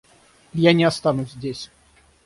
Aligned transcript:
Я 0.53 0.73
не 0.73 0.83
останусь 0.83 1.33
здесь. 1.33 1.69